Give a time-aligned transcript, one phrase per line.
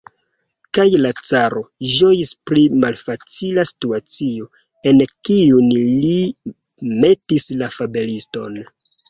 [0.75, 1.59] Kaj la caro
[1.95, 4.49] ĝojis pri malfacila situacio,
[4.93, 6.17] en kiun li
[7.05, 8.61] metis la fabeliston.